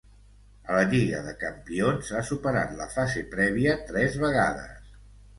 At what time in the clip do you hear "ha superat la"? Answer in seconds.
2.19-2.87